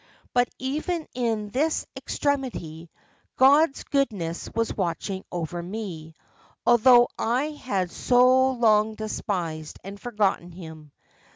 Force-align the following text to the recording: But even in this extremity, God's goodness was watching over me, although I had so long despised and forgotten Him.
But 0.33 0.49
even 0.57 1.07
in 1.13 1.49
this 1.49 1.85
extremity, 1.95 2.89
God's 3.35 3.83
goodness 3.83 4.49
was 4.55 4.75
watching 4.75 5.23
over 5.31 5.61
me, 5.61 6.15
although 6.65 7.07
I 7.19 7.49
had 7.51 7.91
so 7.91 8.49
long 8.53 8.95
despised 8.95 9.77
and 9.83 10.01
forgotten 10.01 10.51
Him. 10.53 10.91